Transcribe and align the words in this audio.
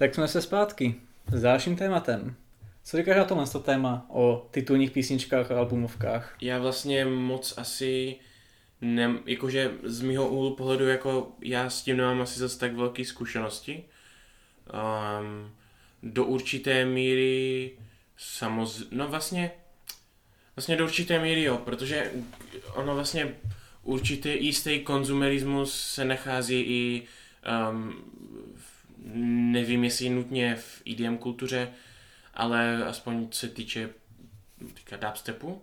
Tak 0.00 0.14
jsme 0.14 0.28
se 0.28 0.42
zpátky 0.42 0.94
s 1.32 1.42
dalším 1.42 1.76
tématem. 1.76 2.34
Co 2.84 2.96
říkáš 2.96 3.16
na 3.16 3.24
tomhle 3.24 3.46
to 3.46 3.60
téma 3.60 4.06
o 4.08 4.48
titulních 4.50 4.90
písničkách 4.90 5.50
a 5.50 5.58
albumovkách? 5.58 6.36
Já 6.40 6.58
vlastně 6.58 7.04
moc 7.04 7.54
asi 7.58 8.16
ne, 8.80 9.14
jakože 9.26 9.70
z 9.82 10.00
mýho 10.00 10.28
úhlu 10.28 10.56
pohledu 10.56 10.88
jako 10.88 11.32
já 11.42 11.70
s 11.70 11.82
tím 11.82 11.96
nemám 11.96 12.20
asi 12.20 12.40
zase 12.40 12.58
tak 12.58 12.74
velké 12.74 13.04
zkušenosti. 13.04 13.84
Um, 14.72 15.50
do 16.02 16.24
určité 16.24 16.84
míry 16.84 17.70
samozřejmě, 18.16 18.96
no 18.96 19.08
vlastně, 19.08 19.50
vlastně 20.56 20.76
do 20.76 20.84
určité 20.84 21.18
míry 21.18 21.42
jo, 21.42 21.58
protože 21.58 22.12
ono 22.74 22.94
vlastně 22.94 23.34
určitý 23.82 24.44
jistý 24.44 24.80
konzumerismus 24.80 25.80
se 25.80 26.04
nachází 26.04 26.60
i 26.60 27.02
um, 27.70 27.94
nevím 29.04 29.84
jestli 29.84 30.08
nutně 30.08 30.56
v 30.56 30.82
EDM 30.86 31.16
kultuře, 31.18 31.72
ale 32.34 32.84
aspoň 32.84 33.28
se 33.30 33.48
týče 33.48 33.90
týka 34.74 34.96
dubstepu. 34.96 35.62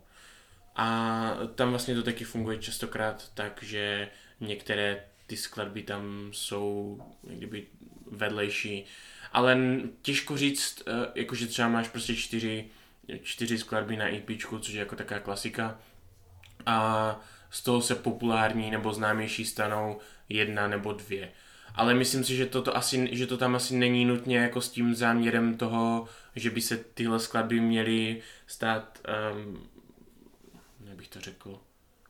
A 0.75 1.37
tam 1.55 1.69
vlastně 1.69 1.95
to 1.95 2.03
taky 2.03 2.23
funguje 2.23 2.57
častokrát 2.57 3.31
tak, 3.33 3.63
že 3.63 4.09
některé 4.39 5.03
ty 5.27 5.37
skladby 5.37 5.83
tam 5.83 6.29
jsou 6.33 6.99
kdyby 7.23 7.67
vedlejší. 8.11 8.85
Ale 9.33 9.57
těžko 10.01 10.37
říct, 10.37 10.83
eh, 10.87 11.11
jakože 11.15 11.47
třeba 11.47 11.67
máš 11.67 11.87
prostě 11.87 12.15
čtyři, 12.15 12.65
čtyři 13.21 13.57
skladby 13.57 13.97
na 13.97 14.09
EP, 14.09 14.29
což 14.61 14.73
je 14.73 14.79
jako 14.79 14.95
taková 14.95 15.19
klasika. 15.19 15.79
A 16.65 17.19
z 17.49 17.61
toho 17.61 17.81
se 17.81 17.95
populární 17.95 18.71
nebo 18.71 18.93
známější 18.93 19.45
stanou 19.45 19.99
jedna 20.29 20.67
nebo 20.67 20.93
dvě 20.93 21.31
ale 21.77 21.93
myslím 21.93 22.23
si, 22.23 22.35
že, 22.35 22.45
to 22.45 22.77
asi, 22.77 23.09
že 23.11 23.27
to 23.27 23.37
tam 23.37 23.55
asi 23.55 23.75
není 23.75 24.05
nutně 24.05 24.37
jako 24.37 24.61
s 24.61 24.69
tím 24.69 24.95
záměrem 24.95 25.57
toho, 25.57 26.07
že 26.35 26.49
by 26.49 26.61
se 26.61 26.77
tyhle 26.77 27.19
skladby 27.19 27.59
měly 27.59 28.21
stát, 28.47 29.01
um, 29.33 29.69
jak 30.85 30.95
bych 30.95 31.07
to 31.07 31.21
řekl, 31.21 31.59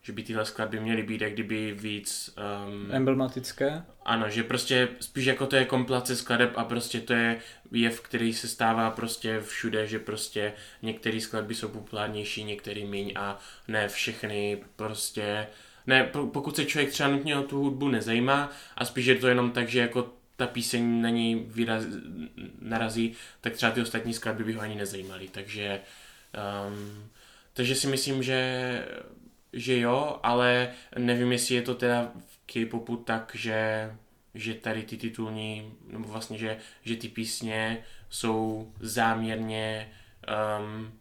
že 0.01 0.13
by 0.13 0.23
tyhle 0.23 0.45
skladby 0.45 0.79
měly 0.79 1.03
být 1.03 1.21
jak 1.21 1.33
kdyby 1.33 1.73
víc... 1.73 2.35
Um, 2.67 2.91
Emblematické? 2.91 3.83
Ano, 4.05 4.29
že 4.29 4.43
prostě 4.43 4.87
spíš 4.99 5.25
jako 5.25 5.47
to 5.47 5.55
je 5.55 5.65
kompilace 5.65 6.15
skladeb 6.15 6.52
a 6.55 6.63
prostě 6.63 7.02
to 7.02 7.13
je 7.13 7.39
jev, 7.71 8.02
který 8.02 8.33
se 8.33 8.47
stává 8.47 8.91
prostě 8.91 9.41
všude, 9.41 9.87
že 9.87 9.99
prostě 9.99 10.53
některé 10.81 11.21
skladby 11.21 11.55
jsou 11.55 11.67
populárnější, 11.67 12.43
některé 12.43 12.85
míň 12.85 13.13
a 13.15 13.39
ne 13.67 13.87
všechny 13.87 14.63
prostě 14.75 15.47
ne, 15.88 16.03
pokud 16.33 16.55
se 16.55 16.66
člověk 16.66 16.91
třeba 16.91 17.09
nutně 17.09 17.38
o 17.38 17.43
tu 17.43 17.59
hudbu 17.59 17.88
nezajímá 17.88 18.52
a 18.77 18.85
spíš 18.85 19.05
je 19.05 19.16
to 19.16 19.27
jenom 19.27 19.52
tak, 19.52 19.69
že 19.69 19.80
jako 19.80 20.13
ta 20.35 20.47
píseň 20.47 21.02
na 21.02 21.09
ní 21.09 21.35
výraz, 21.35 21.83
narazí, 22.61 23.13
tak 23.41 23.53
třeba 23.53 23.71
ty 23.71 23.81
ostatní 23.81 24.13
skladby 24.13 24.43
by 24.43 24.53
ho 24.53 24.61
ani 24.61 24.75
nezajímaly. 24.75 25.27
Takže, 25.27 25.81
um, 26.67 27.09
takže 27.53 27.75
si 27.75 27.88
myslím, 27.88 28.23
že, 28.23 28.85
že 29.53 29.80
jo, 29.80 30.19
ale 30.23 30.69
nevím, 30.97 31.31
jestli 31.31 31.55
je 31.55 31.61
to 31.61 31.75
teda 31.75 32.11
v 32.27 32.39
K-popu 32.45 32.97
tak, 32.97 33.31
že, 33.35 33.91
že 34.33 34.53
tady 34.53 34.83
ty 34.83 34.97
titulní, 34.97 35.73
nebo 35.88 36.08
vlastně, 36.08 36.38
že, 36.38 36.58
že 36.83 36.95
ty 36.95 37.08
písně 37.08 37.83
jsou 38.09 38.71
záměrně 38.80 39.91
um, 40.59 40.91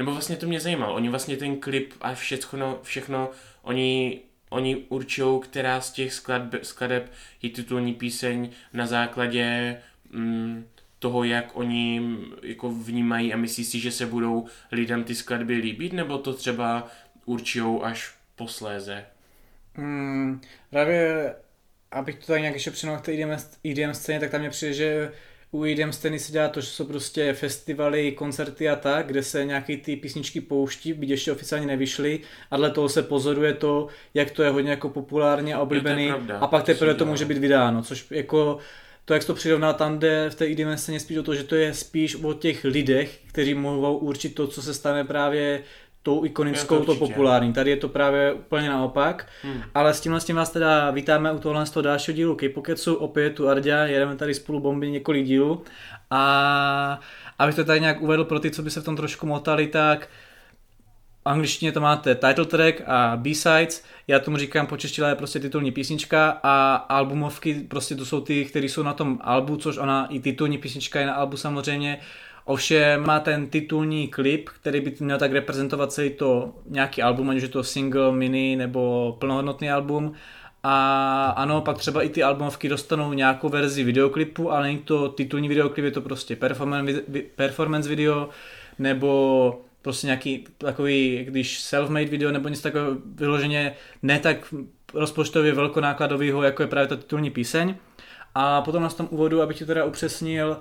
nebo 0.00 0.12
vlastně 0.12 0.36
to 0.36 0.46
mě 0.46 0.60
zajímalo. 0.60 0.94
Oni 0.94 1.08
vlastně 1.08 1.36
ten 1.36 1.56
klip 1.56 1.94
a 2.00 2.14
všechno, 2.14 2.80
všechno 2.82 3.30
oni, 3.62 4.20
oni 4.50 4.76
určují, 4.76 5.40
která 5.40 5.80
z 5.80 5.90
těch 5.92 6.12
skladeb, 6.12 6.64
skladeb 6.64 7.12
je 7.42 7.50
titulní 7.50 7.94
píseň 7.94 8.50
na 8.72 8.86
základě 8.86 9.76
mm, 10.10 10.66
toho, 10.98 11.24
jak 11.24 11.56
oni 11.56 12.02
jako 12.42 12.70
vnímají 12.70 13.32
a 13.32 13.36
myslí 13.36 13.64
si, 13.64 13.80
že 13.80 13.92
se 13.92 14.06
budou 14.06 14.46
lidem 14.72 15.04
ty 15.04 15.14
skladby 15.14 15.54
líbit, 15.54 15.92
nebo 15.92 16.18
to 16.18 16.34
třeba 16.34 16.88
určují 17.24 17.80
až 17.82 18.14
posléze? 18.36 19.04
Mm, 19.76 20.40
právě, 20.70 21.34
abych 21.90 22.18
to 22.18 22.26
tak 22.26 22.40
nějak 22.40 22.54
ještě 22.54 22.70
přinul 22.70 22.96
k 22.96 23.00
té 23.00 23.12
EDM 23.64 23.94
scéně, 23.94 24.20
tak 24.20 24.30
tam 24.30 24.40
mě 24.40 24.50
přijde, 24.50 24.74
že 24.74 25.12
scény 25.90 26.18
se 26.18 26.32
dělá 26.32 26.48
to, 26.48 26.60
že 26.60 26.66
jsou 26.66 26.84
prostě 26.84 27.32
festivaly, 27.32 28.12
koncerty 28.12 28.68
a 28.68 28.76
tak, 28.76 29.06
kde 29.06 29.22
se 29.22 29.44
nějaký 29.44 29.76
ty 29.76 29.96
písničky 29.96 30.40
pouští, 30.40 30.92
byť 30.92 31.10
ještě 31.10 31.32
oficiálně 31.32 31.66
nevyšly. 31.66 32.20
A 32.50 32.56
dle 32.56 32.70
toho 32.70 32.88
se 32.88 33.02
pozoruje 33.02 33.54
to, 33.54 33.86
jak 34.14 34.30
to 34.30 34.42
je 34.42 34.50
hodně 34.50 34.70
jako 34.70 34.88
populárně 34.88 35.54
a 35.54 35.60
oblíbený. 35.60 36.10
a 36.40 36.46
pak 36.46 36.64
teprve 36.64 36.94
to 36.94 37.06
může 37.06 37.24
být 37.24 37.38
vydáno, 37.38 37.82
což 37.82 38.06
jako 38.10 38.58
to, 39.04 39.14
jak 39.14 39.24
to 39.24 39.34
přirovná 39.34 39.72
tam, 39.72 39.98
kde 39.98 40.30
v 40.30 40.34
té 40.34 40.46
EDM 40.46 40.76
scéně 40.76 41.00
spíš 41.00 41.16
o 41.16 41.22
to, 41.22 41.34
že 41.34 41.44
to 41.44 41.54
je 41.54 41.74
spíš 41.74 42.14
o 42.14 42.32
těch 42.34 42.64
lidech, 42.64 43.18
kteří 43.28 43.54
mohou 43.54 43.96
určit 43.96 44.34
to, 44.34 44.46
co 44.46 44.62
se 44.62 44.74
stane 44.74 45.04
právě 45.04 45.62
tou 46.02 46.24
ikonickou, 46.24 46.78
to, 46.78 46.84
to 46.84 46.94
populární. 46.94 47.52
Tady 47.52 47.70
je 47.70 47.76
to 47.76 47.88
právě 47.88 48.32
úplně 48.32 48.68
naopak. 48.68 49.26
Hmm. 49.42 49.62
Ale 49.74 49.94
s 49.94 50.00
tímhle 50.00 50.20
s 50.20 50.24
tím 50.24 50.36
vás 50.36 50.50
teda 50.50 50.90
vítáme 50.90 51.32
u 51.32 51.38
tohle 51.38 51.66
z 51.66 51.70
toho 51.70 51.82
dalšího 51.82 52.16
dílu 52.16 52.36
K-Pocketsu. 52.36 52.94
Opět 52.94 53.30
tu 53.30 53.48
Ardia, 53.48 53.78
jedeme 53.78 54.16
tady 54.16 54.34
spolu 54.34 54.60
bomby 54.60 54.90
několik 54.90 55.26
dílů. 55.26 55.62
A 56.10 57.00
abych 57.38 57.54
to 57.54 57.64
tady 57.64 57.80
nějak 57.80 58.00
uvedl 58.00 58.24
pro 58.24 58.40
ty, 58.40 58.50
co 58.50 58.62
by 58.62 58.70
se 58.70 58.80
v 58.80 58.84
tom 58.84 58.96
trošku 58.96 59.26
motali, 59.26 59.66
tak 59.66 60.08
v 61.22 61.26
angličtině 61.26 61.72
to 61.72 61.80
máte 61.80 62.14
title 62.14 62.44
track 62.44 62.82
a 62.86 63.16
B-sides, 63.16 63.84
já 64.08 64.18
tomu 64.18 64.36
říkám 64.36 64.66
po 64.66 64.76
češtině 64.76 65.08
je 65.08 65.14
prostě 65.14 65.40
titulní 65.40 65.72
písnička 65.72 66.40
a 66.42 66.74
albumovky 66.74 67.54
prostě 67.54 67.94
to 67.94 68.04
jsou 68.04 68.20
ty, 68.20 68.44
které 68.44 68.66
jsou 68.66 68.82
na 68.82 68.92
tom 68.92 69.18
albu, 69.22 69.56
což 69.56 69.78
ona 69.78 70.06
i 70.06 70.20
titulní 70.20 70.58
písnička 70.58 71.00
je 71.00 71.06
na 71.06 71.14
albu 71.14 71.36
samozřejmě. 71.36 72.00
Ovšem 72.44 73.06
má 73.06 73.20
ten 73.20 73.46
titulní 73.46 74.08
klip, 74.08 74.48
který 74.48 74.80
by 74.80 74.94
měl 75.00 75.18
tak 75.18 75.32
reprezentovat 75.32 75.92
celý 75.92 76.10
to 76.10 76.54
nějaký 76.66 77.02
album, 77.02 77.30
ať 77.30 77.36
už 77.36 77.42
je 77.42 77.48
to 77.48 77.64
single, 77.64 78.12
mini 78.12 78.56
nebo 78.56 79.16
plnohodnotný 79.20 79.70
album. 79.70 80.12
A 80.62 81.34
ano, 81.36 81.60
pak 81.60 81.78
třeba 81.78 82.02
i 82.02 82.08
ty 82.08 82.22
albumovky 82.22 82.68
dostanou 82.68 83.12
nějakou 83.12 83.48
verzi 83.48 83.84
videoklipu, 83.84 84.52
ale 84.52 84.62
není 84.62 84.78
to 84.78 85.08
titulní 85.08 85.48
videoklip, 85.48 85.84
je 85.84 85.90
to 85.90 86.00
prostě 86.00 86.36
performance, 87.36 87.88
video, 87.88 88.28
nebo 88.78 89.60
prostě 89.82 90.06
nějaký 90.06 90.44
takový, 90.58 91.24
když 91.24 91.60
self-made 91.60 92.08
video 92.08 92.32
nebo 92.32 92.48
něco 92.48 92.62
takového 92.62 92.96
vyloženě 93.14 93.74
ne 94.02 94.18
tak 94.18 94.54
rozpočtově 94.94 95.52
velkonákladového, 95.52 96.42
jako 96.42 96.62
je 96.62 96.68
právě 96.68 96.88
ta 96.88 96.96
titulní 96.96 97.30
píseň. 97.30 97.74
A 98.34 98.62
potom 98.62 98.82
na 98.82 98.88
tom 98.88 99.08
úvodu, 99.10 99.42
abych 99.42 99.58
ti 99.58 99.66
teda 99.66 99.84
upřesnil, 99.84 100.56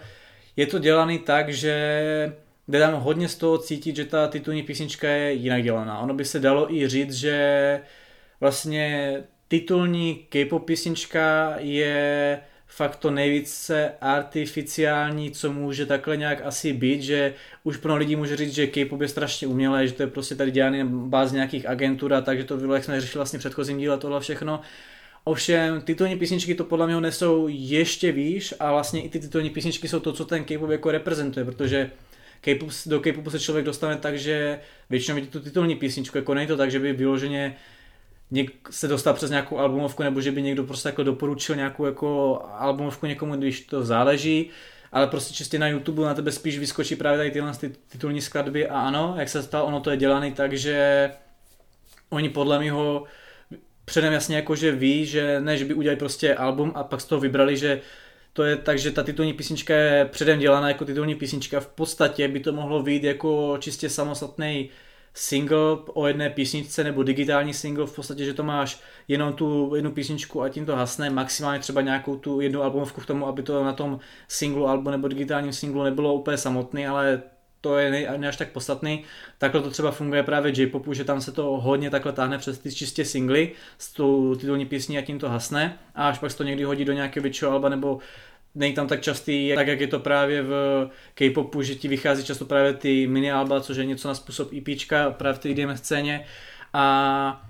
je 0.56 0.68
to 0.68 0.80
dělaný 0.80 1.20
tak, 1.20 1.50
že 1.50 2.34
jde 2.68 2.80
tam 2.80 2.94
hodně 2.94 3.28
z 3.30 3.36
toho 3.36 3.58
cítit, 3.58 3.96
že 3.96 4.06
ta 4.06 4.28
titulní 4.28 4.64
písnička 4.64 5.08
je 5.10 5.34
jinak 5.34 5.64
dělaná. 5.64 6.00
Ono 6.00 6.14
by 6.14 6.26
se 6.26 6.40
dalo 6.40 6.74
i 6.74 6.88
říct, 6.88 7.14
že 7.14 7.80
vlastně 8.42 9.18
titulní 9.48 10.16
K-pop 10.30 10.66
písnička 10.66 11.54
je 11.58 12.40
fakt 12.68 12.96
to 12.96 13.12
nejvíce 13.12 13.94
artificiální, 14.02 15.32
co 15.32 15.54
může 15.54 15.86
takhle 15.86 16.18
nějak 16.18 16.42
asi 16.46 16.74
být, 16.74 17.02
že 17.02 17.34
už 17.64 17.78
pro 17.78 17.96
lidí 17.96 18.16
může 18.16 18.36
říct, 18.36 18.54
že 18.54 18.68
K-pop 18.68 19.02
je 19.02 19.08
strašně 19.08 19.48
umělé, 19.48 19.88
že 19.88 19.94
to 19.94 20.04
je 20.04 20.08
prostě 20.08 20.36
tady 20.36 20.52
dělané 20.52 20.84
na 20.84 20.90
bázi 20.90 21.36
nějakých 21.36 21.66
agentur, 21.66 22.14
takže 22.26 22.44
to 22.44 22.74
jak 22.74 22.84
jsme 22.84 23.02
řešili 23.02 23.20
vlastně 23.20 23.40
v 23.40 23.42
předchozím 23.42 23.78
díle 23.78 23.98
tohle 23.98 24.20
všechno. 24.20 24.62
Ovšem, 25.30 25.82
titulní 25.82 26.16
písničky 26.16 26.56
to 26.56 26.64
podle 26.64 26.88
mě 26.88 27.02
nesou 27.02 27.48
ještě 27.50 28.12
výš 28.12 28.54
a 28.60 28.72
vlastně 28.72 29.02
i 29.02 29.10
ty 29.10 29.20
titulní 29.20 29.50
písničky 29.50 29.88
jsou 29.88 30.00
to, 30.00 30.14
co 30.14 30.26
ten 30.26 30.44
K-pop 30.44 30.70
jako 30.70 30.92
reprezentuje, 30.92 31.46
protože 31.46 31.92
K-pop, 32.42 32.70
do 32.86 33.00
K-popu 33.00 33.30
se 33.30 33.40
člověk 33.40 33.66
dostane 33.66 33.98
tak, 33.98 34.18
že 34.18 34.60
většinou 34.90 35.16
vidí 35.16 35.28
tu 35.28 35.40
titulní 35.40 35.76
písničku, 35.76 36.18
jako 36.18 36.34
není 36.34 36.48
to 36.48 36.58
tak, 36.58 36.72
že 36.72 36.80
by 36.80 36.94
vyloženě 36.94 37.56
se 38.70 38.88
dostal 38.88 39.14
přes 39.14 39.30
nějakou 39.30 39.58
albumovku, 39.58 40.04
nebo 40.04 40.22
že 40.22 40.32
by 40.32 40.42
někdo 40.42 40.64
prostě 40.64 40.90
jako 40.90 41.04
doporučil 41.04 41.56
nějakou 41.56 41.86
jako 41.86 42.42
albumovku 42.54 43.06
někomu, 43.06 43.36
když 43.36 43.62
to 43.62 43.84
záleží, 43.84 44.50
ale 44.92 45.08
prostě 45.08 45.34
čistě 45.34 45.60
na 45.60 45.68
YouTube 45.68 46.06
na 46.06 46.14
tebe 46.14 46.32
spíš 46.32 46.60
vyskočí 46.60 46.96
právě 46.96 47.18
tady 47.18 47.32
tyhle 47.32 47.54
ty 47.54 47.72
titulní 47.88 48.22
skladby 48.22 48.68
a 48.68 48.80
ano, 48.80 49.16
jak 49.18 49.30
se 49.30 49.44
stalo, 49.44 49.66
ono 49.66 49.80
to 49.80 49.92
je 49.92 49.98
dělané 49.98 50.32
tak, 50.32 50.54
že 50.54 51.12
oni 52.10 52.30
podle 52.30 52.60
mého 52.60 53.06
předem 53.90 54.14
jasně 54.14 54.36
jako, 54.36 54.56
že 54.56 54.72
ví, 54.72 55.06
že 55.06 55.42
ne, 55.42 55.58
že 55.58 55.66
by 55.66 55.74
udělali 55.74 55.98
prostě 56.00 56.36
album 56.36 56.72
a 56.76 56.84
pak 56.84 57.02
z 57.02 57.06
toho 57.06 57.22
vybrali, 57.22 57.58
že 57.58 57.82
to 58.34 58.44
je 58.44 58.56
tak, 58.56 58.80
že 58.80 58.92
ta 58.92 59.04
titulní 59.04 59.34
písnička 59.34 59.76
je 59.76 60.06
předem 60.06 60.40
dělaná 60.40 60.68
jako 60.68 60.86
titulní 60.86 61.16
písnička. 61.16 61.60
V 61.60 61.68
podstatě 61.68 62.28
by 62.28 62.40
to 62.40 62.54
mohlo 62.54 62.84
být 62.84 63.04
jako 63.04 63.58
čistě 63.60 63.90
samostatný 63.90 64.70
single 65.14 65.78
o 65.94 66.08
jedné 66.08 66.30
písničce 66.30 66.84
nebo 66.84 67.04
digitální 67.04 67.54
single, 67.54 67.86
v 67.86 67.96
podstatě, 67.96 68.26
že 68.26 68.34
to 68.34 68.44
máš 68.44 68.80
jenom 69.08 69.34
tu 69.34 69.76
jednu 69.76 69.92
písničku 69.92 70.42
a 70.42 70.50
tím 70.50 70.66
to 70.66 70.76
hasne, 70.76 71.10
maximálně 71.10 71.60
třeba 71.60 71.82
nějakou 71.82 72.16
tu 72.16 72.42
jednu 72.42 72.64
albumovku 72.64 73.02
k 73.02 73.06
tomu, 73.06 73.28
aby 73.28 73.44
to 73.44 73.64
na 73.64 73.74
tom 73.74 74.00
singlu 74.28 74.68
albu 74.68 74.90
nebo 74.90 75.08
digitálním 75.08 75.54
singlu 75.54 75.84
nebylo 75.84 76.14
úplně 76.14 76.38
samotný, 76.38 76.88
ale 76.88 77.22
to 77.62 77.78
je 77.78 77.92
ne, 77.92 78.18
ne 78.18 78.28
až 78.28 78.38
tak 78.38 78.52
podstatný. 78.52 79.04
Takhle 79.38 79.62
to 79.62 79.70
třeba 79.70 79.92
funguje 79.92 80.24
právě 80.24 80.62
J-popu, 80.62 80.94
že 80.94 81.04
tam 81.04 81.22
se 81.22 81.32
to 81.32 81.44
hodně 81.44 81.90
takhle 81.90 82.14
táhne 82.14 82.38
přes 82.38 82.60
ty 82.60 82.74
čistě 82.74 83.06
singly 83.06 83.52
s 83.78 83.94
tou 83.94 84.36
titulní 84.36 84.66
písní 84.66 84.98
a 84.98 85.02
tím 85.02 85.20
to 85.20 85.30
hasne 85.30 85.80
a 85.96 86.10
až 86.10 86.20
pak 86.20 86.32
se 86.32 86.38
to 86.38 86.44
někdy 86.44 86.64
hodí 86.64 86.86
do 86.86 86.94
nějakého 86.94 87.22
většího 87.22 87.52
alba 87.52 87.70
nebo 87.70 88.00
není 88.56 88.74
tam 88.74 88.88
tak 88.88 89.02
častý, 89.02 89.52
tak 89.56 89.68
jak 89.68 89.80
je 89.80 89.88
to 89.88 90.00
právě 90.00 90.42
v 90.42 90.90
K-popu, 91.14 91.62
že 91.62 91.76
ti 91.76 91.88
vychází 91.88 92.24
často 92.24 92.46
právě 92.46 92.74
ty 92.74 93.08
mini 93.08 93.32
alba, 93.32 93.62
což 93.62 93.78
je 93.78 93.86
něco 93.86 94.08
na 94.08 94.16
způsob 94.16 94.50
EPčka 94.54 95.12
právě 95.12 95.34
v 95.34 95.40
té 95.40 95.50
IDM 95.50 95.78
scéně 95.78 96.26
a 96.74 97.48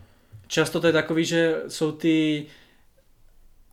často 0.47 0.81
to 0.81 0.87
je 0.87 0.93
takový, 0.93 1.25
že 1.25 1.61
jsou 1.67 1.91
ty 1.91 2.45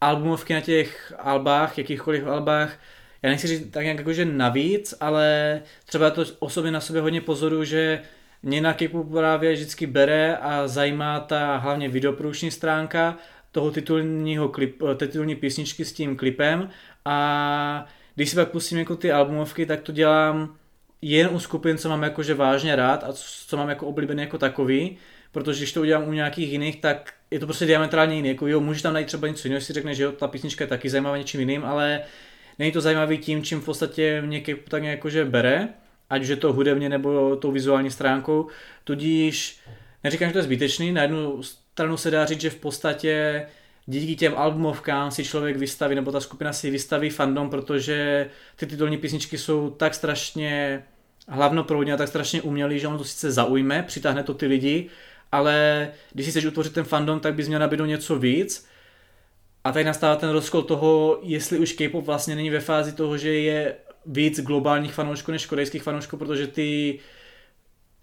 albumovky 0.01 0.55
na 0.55 0.61
těch 0.61 1.13
albách, 1.19 1.79
jakýchkoliv 1.79 2.27
albách, 2.27 2.79
já 3.27 3.31
nechci 3.33 3.47
říct 3.47 3.71
tak 3.71 3.83
nějak 3.83 3.99
jakože 3.99 4.25
navíc, 4.25 4.95
ale 5.01 5.61
třeba 5.87 6.11
to 6.11 6.25
osobně 6.39 6.71
na 6.71 6.81
sobě 6.81 7.03
hodně 7.03 7.21
pozoru, 7.21 7.65
že 7.65 8.01
mě 8.43 8.61
na 8.61 8.73
Kipu 8.73 9.05
právě 9.05 9.53
vždycky 9.53 9.87
bere 9.87 10.37
a 10.37 10.69
zajímá 10.69 11.21
ta 11.21 11.57
hlavně 11.57 11.89
videoprodukční 11.89 12.51
stránka 12.51 13.17
toho 13.53 13.71
titulního 13.71 14.49
klip, 14.49 14.83
titulní 14.97 15.35
písničky 15.35 15.85
s 15.85 15.93
tím 15.93 16.17
klipem 16.17 16.71
a 17.05 17.87
když 18.15 18.31
si 18.31 18.37
pak 18.37 18.51
pustím 18.51 18.79
jako 18.79 18.97
ty 18.97 19.13
albumovky, 19.13 19.67
tak 19.67 19.81
to 19.81 19.93
dělám 19.93 20.57
jen 21.03 21.29
u 21.33 21.39
skupin, 21.39 21.79
co 21.79 21.89
mám 21.89 22.03
jakože 22.03 22.35
vážně 22.35 22.77
rád 22.77 23.05
a 23.05 23.13
co 23.47 23.57
mám 23.57 23.69
jako 23.69 23.87
oblíbený 23.87 24.23
jako 24.23 24.39
takový, 24.39 24.99
protože 25.33 25.59
když 25.59 25.73
to 25.73 25.81
udělám 25.81 26.09
u 26.09 26.13
nějakých 26.13 26.53
jiných, 26.53 26.81
tak 26.81 27.13
je 27.31 27.39
to 27.39 27.47
prostě 27.47 27.67
diametrálně 27.67 28.17
jiný. 28.17 28.29
Jako 28.29 28.47
jo, 28.47 28.61
můžeš 28.61 28.83
tam 28.83 28.93
najít 28.93 29.07
třeba 29.07 29.29
něco 29.29 29.49
jiného, 29.49 29.61
si 29.61 29.73
řekne, 29.73 29.95
že 29.95 30.03
jo, 30.03 30.13
ta 30.13 30.29
písnička 30.29 30.65
je 30.65 30.69
taky 30.69 30.91
zajímavá 30.91 31.19
něčím 31.19 31.41
jiným, 31.41 31.65
ale 31.65 32.01
není 32.59 32.73
to 32.73 32.81
zajímavý 32.81 33.19
tím, 33.19 33.43
čím 33.43 33.61
v 33.61 33.65
podstatě 33.65 34.23
mě 34.23 34.43
tak 34.69 34.83
jakože 34.83 35.25
bere, 35.25 35.69
ať 36.11 36.23
už 36.23 36.29
je 36.29 36.37
to 36.37 36.53
hudebně 36.53 36.89
nebo 36.89 37.37
tou 37.37 37.53
vizuální 37.53 37.91
stránkou. 37.91 38.47
Tudíž 38.85 39.61
neříkám, 40.05 40.29
že 40.29 40.33
to 40.33 40.39
je 40.39 40.43
zbytečný, 40.43 40.93
na 40.93 41.03
jednu 41.03 41.43
stranu 41.43 41.97
se 41.97 42.11
dá 42.11 42.27
říct, 42.27 42.41
že 42.41 42.51
v 42.51 42.57
podstatě 42.57 43.47
díky 43.87 44.17
těm 44.17 44.33
albumovkám 44.37 45.11
si 45.11 45.25
člověk 45.25 45.57
vystaví, 45.57 45.95
nebo 45.95 46.13
ta 46.13 46.21
skupina 46.21 46.53
si 46.53 46.71
vystaví 46.71 47.11
fandom, 47.11 47.51
protože 47.51 48.31
ty 48.57 48.67
titulní 48.67 48.99
písničky 48.99 49.39
jsou 49.39 49.71
tak 49.71 49.95
strašně 49.95 50.83
hlavnoproudně 51.29 51.93
a 51.95 51.97
tak 51.97 52.09
strašně 52.09 52.43
umělý, 52.43 52.79
že 52.79 52.89
ono 52.89 52.99
to 52.99 53.05
sice 53.05 53.33
zaujme, 53.33 53.83
přitáhne 53.83 54.23
to 54.23 54.35
ty 54.35 54.47
lidi, 54.47 54.91
ale 55.33 55.89
když 56.13 56.27
si 56.27 56.31
chceš 56.31 56.45
utvořit 56.45 56.73
ten 56.73 56.85
fandom, 56.85 57.21
tak 57.21 57.35
bys 57.35 57.49
měl 57.49 57.61
nabídnout 57.61 57.87
něco 57.87 58.19
víc. 58.19 58.67
A 59.67 59.73
tady 59.73 59.85
nastává 59.85 60.17
ten 60.17 60.31
rozkol 60.31 60.63
toho, 60.63 61.19
jestli 61.23 61.59
už 61.59 61.73
K-pop 61.73 62.05
vlastně 62.05 62.35
není 62.35 62.51
ve 62.51 62.61
fázi 62.61 62.93
toho, 62.93 63.19
že 63.19 63.33
je 63.35 63.75
víc 64.07 64.41
globálních 64.41 64.95
fanoušků 64.95 65.33
než 65.33 65.47
korejských 65.47 65.83
fanoušků, 65.83 66.17
protože 66.17 66.47
ty 66.47 66.99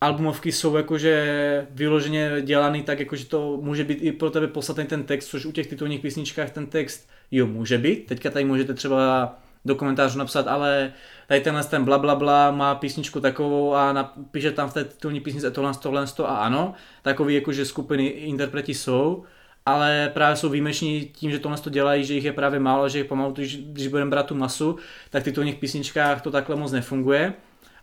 albumovky 0.01 0.51
jsou 0.51 0.75
jakože 0.75 1.67
vyloženě 1.71 2.31
dělaný 2.41 2.83
tak, 2.83 2.99
jakože 2.99 3.25
to 3.25 3.57
může 3.61 3.83
být 3.83 3.97
i 4.01 4.11
pro 4.11 4.29
tebe 4.29 4.47
podstatný 4.47 4.85
ten 4.85 5.03
text, 5.03 5.27
což 5.27 5.45
u 5.45 5.51
těch 5.51 5.67
titulních 5.67 5.99
písničkách 5.99 6.51
ten 6.51 6.67
text 6.67 7.09
jo 7.31 7.47
může 7.47 7.77
být. 7.77 8.05
Teďka 8.05 8.29
tady 8.29 8.45
můžete 8.45 8.73
třeba 8.73 9.35
do 9.65 9.75
komentářů 9.75 10.19
napsat, 10.19 10.47
ale 10.47 10.93
tady 11.27 11.41
tenhle 11.41 11.63
ten 11.63 11.85
bla 11.85 11.97
bla 11.97 12.15
bla 12.15 12.51
má 12.51 12.75
písničku 12.75 13.19
takovou 13.19 13.73
a 13.73 13.93
napíše 13.93 14.51
tam 14.51 14.69
v 14.69 14.73
té 14.73 14.83
titulní 14.83 15.19
písničce 15.19 15.51
tohle, 15.51 15.71
tohle, 15.81 16.07
to 16.07 16.29
a 16.29 16.37
ano. 16.37 16.73
Takový 17.01 17.35
jakože 17.35 17.65
skupiny 17.65 18.05
interpreti 18.05 18.73
jsou, 18.73 19.23
ale 19.65 20.11
právě 20.13 20.35
jsou 20.35 20.49
výjimeční 20.49 21.05
tím, 21.13 21.31
že 21.31 21.39
tohle 21.39 21.57
to 21.57 21.69
dělají, 21.69 22.05
že 22.05 22.13
jich 22.13 22.23
je 22.23 22.33
právě 22.33 22.59
málo, 22.59 22.89
že 22.89 22.97
jich 22.97 23.07
pomalu, 23.07 23.31
když, 23.31 23.57
když 23.57 23.87
budeme 23.87 24.09
brát 24.09 24.25
tu 24.25 24.35
masu, 24.35 24.77
tak 25.09 25.23
titulních 25.23 25.55
písničkách 25.55 26.21
to 26.21 26.31
takhle 26.31 26.55
moc 26.55 26.71
nefunguje. 26.71 27.33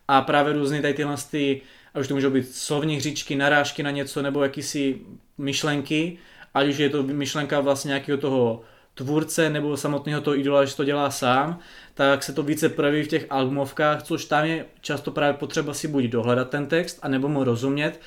A 0.09 0.21
právě 0.21 0.53
různé 0.53 0.83
tady 0.83 0.95
tyhle 0.95 1.17
ty, 1.31 1.61
a 1.95 1.99
už 1.99 2.09
to 2.09 2.15
můžou 2.15 2.31
být 2.31 2.55
slovní 2.55 2.97
hříčky, 2.97 3.37
narážky 3.37 3.83
na 3.83 3.91
něco 3.91 4.23
nebo 4.23 4.43
jakýsi 4.43 4.99
myšlenky, 5.39 6.19
ať 6.55 6.69
už 6.69 6.79
je 6.79 6.89
to 6.89 7.03
myšlenka 7.03 7.61
vlastně 7.61 7.89
nějakého 7.89 8.19
toho 8.19 8.63
tvůrce 8.95 9.51
nebo 9.51 9.77
samotného 9.77 10.21
toho 10.21 10.39
idola, 10.39 10.65
že 10.65 10.77
to 10.77 10.85
dělá 10.85 11.11
sám, 11.11 11.59
tak 11.95 12.23
se 12.23 12.33
to 12.33 12.43
více 12.43 12.69
projeví 12.69 13.03
v 13.03 13.09
těch 13.09 13.27
albumovkách, 13.31 14.03
což 14.03 14.25
tam 14.25 14.45
je 14.45 14.67
často 14.81 15.11
právě 15.11 15.35
potřeba 15.35 15.75
si 15.75 15.89
buď 15.89 16.05
dohledat 16.05 16.51
ten 16.51 16.67
text, 16.67 16.99
anebo 17.03 17.29
mu 17.29 17.45
rozumět. 17.45 18.01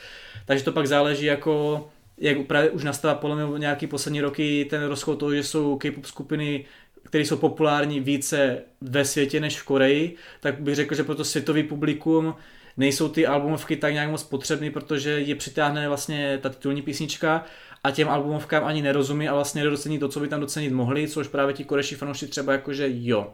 Takže 0.46 0.64
to 0.64 0.72
pak 0.72 0.88
záleží 0.88 1.26
jako, 1.26 1.88
jak 2.18 2.38
právě 2.48 2.70
už 2.70 2.84
nastává 2.84 3.16
podle 3.16 3.48
mě 3.48 3.60
nějaký 3.60 3.88
poslední 3.88 4.22
roky 4.22 4.68
ten 4.70 4.84
rozchod 4.84 5.20
toho, 5.20 5.36
že 5.36 5.44
jsou 5.44 5.78
K-pop 5.78 6.06
skupiny 6.06 6.66
které 7.14 7.26
jsou 7.26 7.38
populární 7.38 8.00
více 8.00 8.62
ve 8.82 9.06
světě 9.06 9.40
než 9.40 9.62
v 9.62 9.66
Koreji, 9.66 10.16
tak 10.40 10.60
bych 10.62 10.76
řekl, 10.76 10.96
že 10.96 11.04
pro 11.04 11.16
to 11.16 11.26
světový 11.26 11.64
publikum 11.64 12.36
nejsou 12.78 13.10
ty 13.10 13.28
albumovky 13.28 13.76
tak 13.76 13.94
nějak 13.94 14.10
moc 14.10 14.24
potřebný, 14.24 14.70
protože 14.70 15.10
je 15.10 15.36
přitáhne 15.36 15.88
vlastně 15.88 16.40
ta 16.42 16.50
titulní 16.50 16.82
písnička 16.82 17.46
a 17.84 17.92
těm 17.92 18.10
albumovkám 18.10 18.64
ani 18.64 18.82
nerozumí 18.82 19.30
a 19.30 19.34
vlastně 19.34 19.64
nedocení 19.64 20.00
to, 20.00 20.10
co 20.10 20.20
by 20.20 20.28
tam 20.28 20.40
docenit 20.40 20.74
mohli, 20.74 21.08
což 21.08 21.28
právě 21.28 21.54
ti 21.54 21.64
koreši 21.64 21.96
fanoušci 21.96 22.28
třeba 22.28 22.54
jakože 22.54 22.88
jo. 22.90 23.34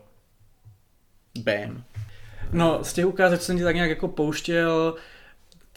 Bam. 1.44 1.84
No, 2.52 2.84
z 2.84 2.94
těch 2.94 3.06
ukázek, 3.06 3.40
co 3.40 3.46
jsem 3.46 3.58
ti 3.58 3.64
tak 3.64 3.76
nějak 3.76 3.90
jako 3.90 4.08
pouštěl, 4.08 4.96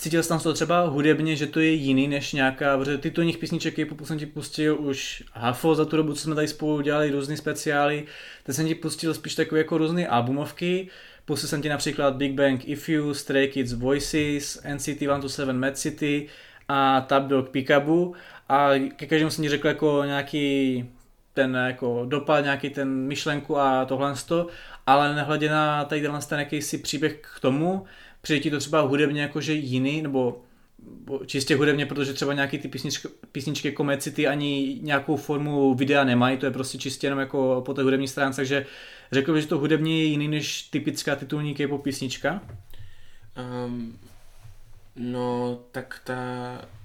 cítil 0.02 0.22
jsem 0.22 0.38
to 0.38 0.52
třeba 0.52 0.80
hudebně, 0.80 1.36
že 1.36 1.46
to 1.46 1.60
je 1.60 1.70
jiný 1.70 2.08
než 2.08 2.32
nějaká, 2.32 2.78
protože 2.78 2.98
titulních 2.98 3.38
písniček 3.38 3.74
K-popu 3.74 4.04
jsem 4.04 4.18
ti 4.18 4.26
pustil 4.26 4.76
už 4.80 5.22
hafo 5.32 5.74
za 5.74 5.84
tu 5.84 5.96
dobu, 5.96 6.14
co 6.14 6.20
jsme 6.20 6.34
tady 6.34 6.48
spolu 6.48 6.80
dělali 6.80 7.10
různé 7.10 7.36
speciály, 7.36 8.04
teď 8.42 8.56
jsem 8.56 8.66
ti 8.66 8.74
pustil 8.74 9.14
spíš 9.14 9.34
takové 9.34 9.60
jako 9.60 9.78
různé 9.78 10.06
albumovky, 10.06 10.88
pustil 11.24 11.48
jsem 11.48 11.62
ti 11.62 11.68
například 11.68 12.16
Big 12.16 12.32
Bang 12.32 12.68
If 12.68 12.88
You, 12.88 13.14
Stray 13.14 13.48
Kids 13.48 13.72
Voices, 13.72 14.62
NCT 14.74 15.02
127 15.02 15.60
Mad 15.60 15.78
City 15.78 16.28
a 16.68 17.00
Tap 17.00 17.22
Dog 17.26 17.48
Pikabu 17.48 18.14
a 18.48 18.70
ke 18.96 19.06
každému 19.06 19.30
jsem 19.30 19.44
ti 19.44 19.48
řekl 19.48 19.68
jako 19.68 20.02
nějaký 20.04 20.84
ten 21.34 21.54
jako 21.66 22.04
dopad, 22.08 22.40
nějaký 22.40 22.70
ten 22.70 22.88
myšlenku 22.88 23.58
a 23.58 23.84
tohle 23.84 24.14
ale 24.86 25.14
nehledě 25.14 25.50
na 25.50 25.84
tady 25.84 26.08
ten 26.28 26.38
jakýsi 26.38 26.78
příběh 26.78 27.18
k 27.36 27.40
tomu, 27.40 27.84
přijde 28.22 28.40
ti 28.40 28.50
to 28.50 28.58
třeba 28.58 28.80
hudebně 28.80 29.22
jakože 29.22 29.52
jiný, 29.52 30.02
nebo 30.02 30.42
čistě 31.26 31.56
hudebně, 31.56 31.86
protože 31.86 32.12
třeba 32.12 32.34
nějaký 32.34 32.58
ty 32.58 32.68
písničky, 32.68 33.08
písničky 33.32 33.68
jako 33.68 33.84
Mad 33.84 34.02
City 34.02 34.26
ani 34.26 34.78
nějakou 34.82 35.16
formu 35.16 35.74
videa 35.74 36.04
nemají, 36.04 36.36
to 36.36 36.46
je 36.46 36.52
prostě 36.52 36.78
čistě 36.78 37.06
jenom 37.06 37.18
jako 37.18 37.62
po 37.66 37.74
té 37.74 37.82
hudební 37.82 38.08
stránce, 38.08 38.36
takže 38.36 38.66
řekl 39.12 39.32
bych, 39.32 39.42
že 39.42 39.48
to 39.48 39.58
hudebně 39.58 39.98
je 39.98 40.04
jiný 40.04 40.28
než 40.28 40.62
typická 40.62 41.16
titulní 41.16 41.54
K-pop 41.54 41.82
písnička? 41.82 42.40
Um, 43.66 43.98
No, 44.96 45.60
tak 45.70 46.00
ta 46.04 46.14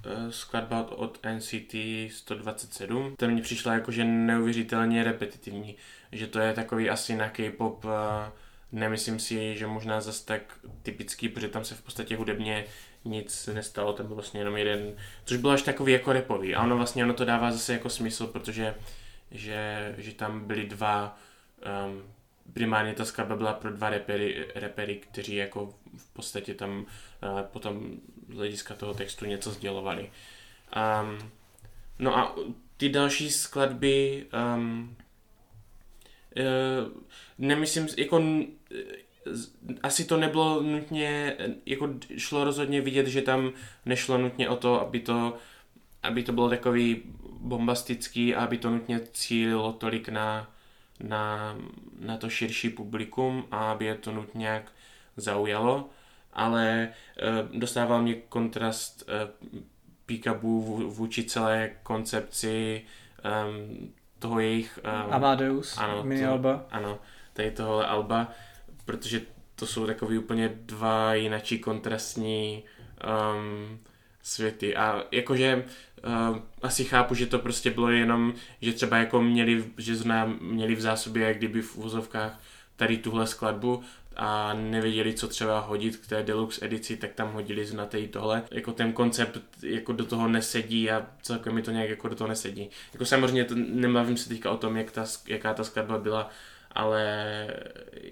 uh, 0.06 0.30
skladba 0.30 0.90
od 0.90 1.18
NCT 1.36 1.74
127, 2.10 3.14
to 3.18 3.28
mně 3.28 3.42
přišla 3.42 3.74
jakože 3.74 4.04
neuvěřitelně 4.04 5.04
repetitivní, 5.04 5.76
že 6.12 6.26
to 6.26 6.38
je 6.38 6.52
takový 6.52 6.90
asi 6.90 7.16
na 7.16 7.28
K-pop, 7.28 7.84
uh, 7.84 7.90
nemyslím 8.72 9.18
si, 9.18 9.56
že 9.56 9.66
možná 9.66 10.00
zase 10.00 10.26
tak 10.26 10.58
typický, 10.82 11.28
protože 11.28 11.48
tam 11.48 11.64
se 11.64 11.74
v 11.74 11.82
podstatě 11.82 12.16
hudebně 12.16 12.64
nic 13.04 13.46
nestalo, 13.52 13.92
tam 13.92 14.06
byl 14.06 14.14
vlastně 14.14 14.40
jenom 14.40 14.56
jeden, 14.56 14.96
což 15.24 15.36
bylo 15.36 15.52
až 15.52 15.62
takový 15.62 15.92
jako 15.92 16.12
repový 16.12 16.54
a 16.54 16.62
ono 16.62 16.76
vlastně 16.76 17.04
ono 17.04 17.14
to 17.14 17.24
dává 17.24 17.52
zase 17.52 17.72
jako 17.72 17.90
smysl, 17.90 18.26
protože 18.26 18.74
že, 19.30 19.94
že 19.98 20.12
tam 20.12 20.46
byly 20.46 20.66
dva 20.66 21.18
um, 21.86 22.02
primárně 22.52 22.94
ta 22.94 23.04
skladba 23.04 23.36
byla 23.36 23.52
pro 23.52 23.70
dva 23.72 23.90
repery, 23.90 24.46
repery 24.54 24.96
kteří 24.96 25.34
jako 25.34 25.74
v 25.96 26.12
podstatě 26.12 26.54
tam 26.54 26.78
uh, 26.80 27.42
potom 27.42 27.90
z 28.28 28.36
hlediska 28.36 28.74
toho 28.74 28.94
textu 28.94 29.24
něco 29.26 29.50
sdělovali. 29.50 30.10
Um, 31.02 31.30
no 31.98 32.18
a 32.18 32.36
ty 32.76 32.88
další 32.88 33.30
skladby 33.30 34.26
um, 34.56 34.96
uh, 36.36 37.02
nemyslím, 37.38 37.88
jako 37.96 38.22
asi 39.82 40.04
to 40.04 40.16
nebylo 40.16 40.62
nutně, 40.62 41.36
jako 41.66 41.88
šlo 42.16 42.44
rozhodně 42.44 42.80
vidět, 42.80 43.06
že 43.06 43.22
tam 43.22 43.52
nešlo 43.86 44.18
nutně 44.18 44.48
o 44.48 44.56
to, 44.56 44.80
aby 44.80 45.00
to, 45.00 45.36
aby 46.02 46.22
to 46.22 46.32
bylo 46.32 46.48
takový 46.48 47.02
bombastický 47.40 48.34
a 48.34 48.44
aby 48.44 48.58
to 48.58 48.70
nutně 48.70 49.00
cílilo 49.12 49.72
tolik 49.72 50.08
na 50.08 50.50
na, 51.00 51.56
na 51.98 52.16
to 52.16 52.30
širší 52.30 52.70
publikum 52.70 53.44
a 53.50 53.70
aby 53.72 53.84
je 53.84 53.94
to 53.94 54.12
nutně 54.12 54.38
nějak 54.38 54.72
zaujalo, 55.16 55.88
ale 56.32 56.68
e, 56.78 56.88
dostával 57.58 58.02
mě 58.02 58.14
kontrast 58.14 59.08
e, 59.08 59.28
vůči 60.86 61.24
celé 61.24 61.70
koncepci 61.82 62.84
e, 63.24 63.30
toho 64.18 64.40
jejich... 64.40 64.78
E, 64.84 64.90
Amadeus, 64.90 65.78
ano, 65.78 66.02
mini 66.04 66.22
to, 66.22 66.30
alba. 66.30 66.64
Ano, 66.70 66.98
tady 67.32 67.50
tohle 67.50 67.86
alba, 67.86 68.32
protože 68.88 69.20
to 69.56 69.66
jsou 69.66 69.86
takový 69.86 70.18
úplně 70.18 70.48
dva 70.48 71.14
jinačí 71.14 71.58
kontrastní 71.58 72.62
um, 73.04 73.78
světy. 74.22 74.76
A 74.76 75.04
jakože 75.10 75.64
uh, 76.04 76.38
asi 76.62 76.84
chápu, 76.84 77.14
že 77.14 77.26
to 77.26 77.38
prostě 77.38 77.70
bylo 77.70 77.90
jenom, 77.90 78.34
že 78.60 78.72
třeba 78.72 78.96
jako 78.96 79.22
měli, 79.22 79.64
že 79.78 79.96
zná, 79.96 80.24
měli 80.40 80.74
v 80.74 80.80
zásobě 80.80 81.28
jak 81.28 81.36
kdyby 81.36 81.62
v 81.62 81.78
úzovkách 81.78 82.40
tady 82.76 82.96
tuhle 82.96 83.26
skladbu 83.26 83.82
a 84.16 84.54
nevěděli, 84.54 85.14
co 85.14 85.28
třeba 85.28 85.60
hodit 85.60 85.96
k 85.96 86.06
té 86.06 86.22
deluxe 86.22 86.64
edici, 86.64 86.96
tak 86.96 87.12
tam 87.12 87.32
hodili 87.32 87.66
znatej 87.66 88.08
tohle. 88.08 88.42
Jako 88.50 88.72
ten 88.72 88.92
koncept 88.92 89.40
jako 89.62 89.92
do 89.92 90.06
toho 90.06 90.28
nesedí 90.28 90.90
a 90.90 91.06
celkem 91.22 91.54
mi 91.54 91.62
to 91.62 91.70
nějak 91.70 91.90
jako 91.90 92.08
do 92.08 92.14
toho 92.14 92.28
nesedí. 92.28 92.70
Jako 92.92 93.04
samozřejmě 93.04 93.44
to, 93.44 93.54
nemluvím 93.56 94.16
se 94.16 94.28
teďka 94.28 94.50
o 94.50 94.56
tom, 94.56 94.76
jak 94.76 94.90
ta, 94.90 95.04
jaká 95.26 95.54
ta 95.54 95.64
skladba 95.64 95.98
byla, 95.98 96.30
ale 96.72 97.46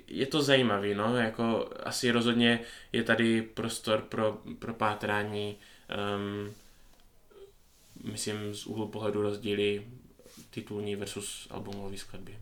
je 0.09 0.27
to 0.27 0.43
zajímavý, 0.43 0.95
no, 0.95 1.17
jako 1.17 1.71
asi 1.83 2.11
rozhodně 2.11 2.61
je 2.93 3.03
tady 3.03 3.43
prostor 3.43 4.01
pro, 4.01 4.39
pro 4.59 4.75
pátrání, 4.75 5.57
um, 6.17 6.55
myslím 8.05 8.55
z 8.55 8.67
úhlu 8.67 8.89
pohledu 8.89 9.23
rozdíly 9.23 9.87
titulní 10.51 10.97
versus 10.97 11.49
albumový 11.51 11.99
skladby. 11.99 12.39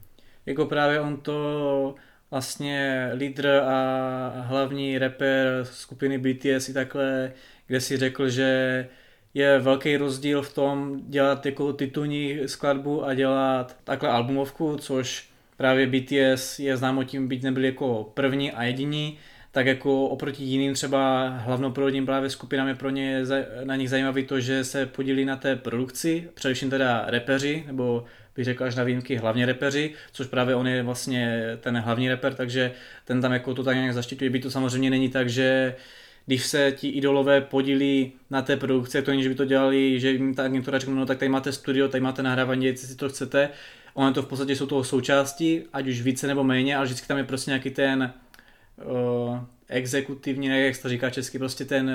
Jako 0.46 0.66
právě 0.66 1.00
on 1.00 1.16
to 1.16 1.94
vlastně 2.30 3.10
lídr 3.14 3.46
a 3.46 4.28
hlavní 4.40 4.98
rapper 4.98 5.64
skupiny 5.64 6.18
BTS 6.18 6.68
i 6.68 6.72
takhle, 6.72 7.32
kde 7.66 7.80
si 7.80 7.96
řekl, 7.96 8.28
že 8.28 8.88
je 9.34 9.58
velký 9.58 9.96
rozdíl 9.96 10.42
v 10.42 10.54
tom 10.54 11.00
dělat 11.10 11.46
jako 11.46 11.72
titulní 11.72 12.48
skladbu 12.48 13.04
a 13.04 13.14
dělat 13.14 13.76
takhle 13.84 14.08
albumovku, 14.08 14.76
což 14.76 15.28
právě 15.64 15.86
BTS 15.86 16.58
je 16.58 16.76
známo 16.76 17.04
tím 17.04 17.28
být 17.28 17.42
nebyli 17.42 17.66
jako 17.66 18.10
první 18.14 18.52
a 18.52 18.62
jediní, 18.64 19.18
tak 19.50 19.66
jako 19.66 20.06
oproti 20.06 20.44
jiným 20.44 20.74
třeba 20.74 21.28
hlavnoprovodním 21.28 22.06
právě 22.06 22.30
skupinám 22.30 22.68
je 22.68 22.74
pro 22.74 22.90
ně 22.90 23.22
na 23.64 23.76
nich 23.76 23.90
zajímavý 23.90 24.24
to, 24.24 24.40
že 24.40 24.64
se 24.64 24.86
podílí 24.86 25.24
na 25.24 25.36
té 25.36 25.56
produkci, 25.56 26.28
především 26.34 26.70
teda 26.70 27.04
repeři, 27.06 27.64
nebo 27.66 28.04
bych 28.36 28.44
řekl 28.44 28.64
až 28.64 28.74
na 28.74 28.84
výjimky 28.84 29.16
hlavně 29.16 29.46
repeři, 29.46 29.94
což 30.12 30.26
právě 30.26 30.54
on 30.54 30.66
je 30.66 30.82
vlastně 30.82 31.42
ten 31.60 31.76
hlavní 31.76 32.08
reper, 32.08 32.34
takže 32.34 32.72
ten 33.04 33.20
tam 33.20 33.32
jako 33.32 33.54
to 33.54 33.64
tak 33.64 33.76
nějak 33.76 33.94
zaštiťuje. 33.94 34.30
By 34.30 34.40
to 34.40 34.50
samozřejmě 34.50 34.90
není 34.90 35.08
tak, 35.08 35.28
že 35.28 35.74
když 36.26 36.46
se 36.46 36.72
ti 36.72 36.88
idolové 36.88 37.40
podílí 37.40 38.12
na 38.30 38.42
té 38.42 38.56
produkci, 38.56 39.02
to 39.02 39.10
není, 39.10 39.22
že 39.22 39.28
by 39.28 39.34
to 39.34 39.44
dělali, 39.44 40.00
že 40.00 40.10
jim 40.10 40.34
ta 40.34 40.44
agentura 40.44 40.78
řekne, 40.78 40.94
no 40.94 41.06
tak 41.06 41.18
tady 41.18 41.28
máte 41.28 41.52
studio, 41.52 41.88
tady 41.88 42.00
máte 42.00 42.22
nahrávání, 42.22 42.66
jestli 42.66 42.88
si 42.88 42.96
to 42.96 43.08
chcete. 43.08 43.48
Ono 43.94 44.12
to 44.12 44.22
v 44.22 44.26
podstatě 44.26 44.56
jsou 44.56 44.66
toho 44.66 44.84
součástí, 44.84 45.62
ať 45.72 45.86
už 45.86 46.02
více 46.02 46.26
nebo 46.26 46.44
méně, 46.44 46.76
ale 46.76 46.84
vždycky 46.84 47.08
tam 47.08 47.18
je 47.18 47.24
prostě 47.24 47.50
nějaký 47.50 47.70
ten 47.70 48.12
uh, 48.84 49.38
exekutivní, 49.68 50.48
ne, 50.48 50.60
jak 50.60 50.76
se 50.76 50.82
to 50.82 50.88
říká 50.88 51.10
česky, 51.10 51.38
prostě 51.38 51.64
ten 51.64 51.90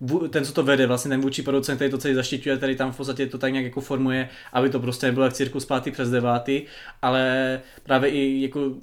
uh, 0.00 0.28
ten, 0.28 0.44
co 0.44 0.52
to 0.52 0.62
vede, 0.62 0.86
vlastně 0.86 1.08
ten 1.08 1.20
vůči 1.20 1.42
producent, 1.42 1.76
který 1.76 1.90
to 1.90 1.98
celý 1.98 2.14
zaštiťuje, 2.14 2.58
tady 2.58 2.76
tam 2.76 2.92
v 2.92 2.96
podstatě 2.96 3.26
to 3.26 3.38
tak 3.38 3.52
nějak 3.52 3.64
jako 3.64 3.80
formuje, 3.80 4.28
aby 4.52 4.70
to 4.70 4.80
prostě 4.80 5.06
nebylo 5.06 5.26
jak 5.26 5.32
cirkus 5.32 5.64
pátý 5.64 5.90
přes 5.90 6.10
devátý, 6.10 6.62
ale 7.02 7.60
právě 7.82 8.10
i 8.10 8.42
jako 8.42 8.74